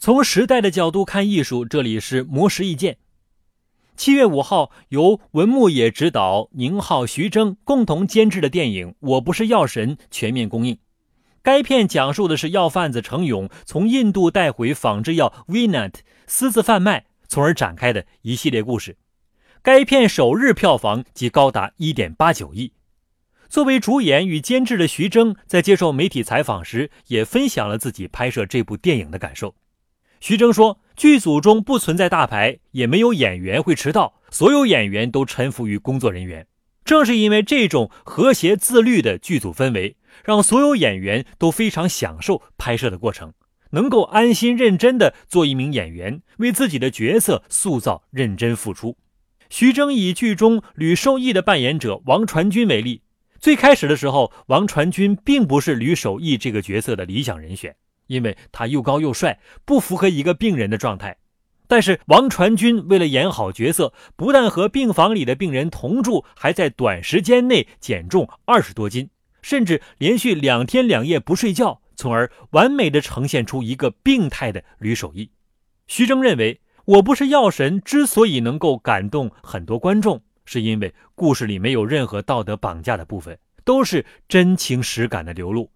[0.00, 2.98] 从时代的角度看艺术，这里是魔石意见。
[3.96, 10.78] 七月五号，由文牧野执导、宁浩、徐峥共同监制的电影《我不是药神》全面公映。
[11.42, 15.94] 该片讲述的是药贩子程勇从印度带回仿制药 Vinat
[16.28, 18.96] 私自贩卖，从而展开的一系列故事。
[19.62, 22.72] 该片首日票房即高达一点八九亿。
[23.48, 29.56] 作为主演与监制的徐峥，在接受媒体采访时，也分享了自己拍摄这部电影的感受。
[30.20, 36.46] 徐峥说：“剧组中不存在大牌，也没有演员会迟到，所有演员都臣服于工作人员。
[36.84, 43.32] 正是因为这种和谐自律的剧组氛围，让所有演员都非常享受拍摄的过程，
[43.70, 48.96] 能够安心认真的做一名演员，为自己的角色塑造认真付出。”
[49.50, 53.02] 徐峥以剧中吕受益的扮演者王传君为例，
[53.38, 57.76] 最开始的时候，王传君并不是吕守义这个角色的理想人选。
[58.08, 61.16] 因为他又高又帅，不符合一个病人的状态。
[61.68, 69.10] 但是王传君为了演好角色，不但和病房里的病人同住，还在短时间内减重二十多斤，
[69.42, 75.30] 甚至连续两天两夜不睡觉，从而完美的呈现出一个病态的吕守义。
[75.86, 76.54] 徐峥认为，
[76.86, 85.70] 《我不是药神》之所以能够感动很多观众，是因为故事里没有任何道德绑架的部分，都是真情实感的流露。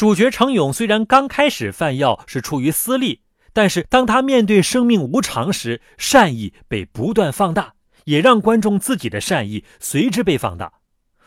[0.00, 3.20] 主角程勇虽然刚开始贩药是出于私利，
[3.52, 7.74] 但是当他面对生命无常时，善意被不断放大，
[8.06, 10.72] 也让观众自己的善意随之被放大。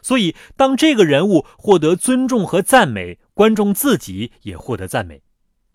[0.00, 5.20] 所以，当这个人物获得尊重和赞美，观众自己也获得赞美。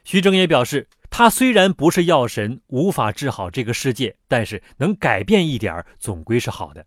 [0.04, 6.84] 徐峥也表示，他虽然不是药神，无法治好这个世界，但是能改变一点总归是好的。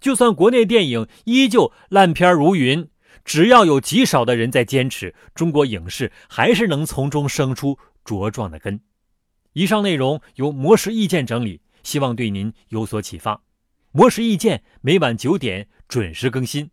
[0.00, 2.88] 就算国内电影依旧烂片如云。
[3.24, 8.80] 只要有极少的人在坚持，中国影视还是能从中生出茁壮的根。
[9.54, 13.42] 以上内容由魔石意见整理，希望对您有所启发。
[13.92, 16.70] 魔石意见每晚九点准时更新。